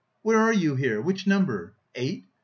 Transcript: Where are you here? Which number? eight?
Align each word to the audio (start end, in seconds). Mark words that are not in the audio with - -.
Where 0.23 0.39
are 0.39 0.51
you 0.51 0.73
here? 0.73 0.99
Which 0.99 1.27
number? 1.27 1.75
eight? 1.93 2.25